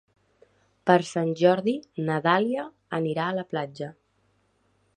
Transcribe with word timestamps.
Per 0.89 0.95
Sant 1.09 1.29
Jordi 1.41 1.75
na 2.09 2.15
Dàlia 2.29 2.65
anirà 3.01 3.27
a 3.27 3.37
la 3.41 3.45
platja. 3.53 3.91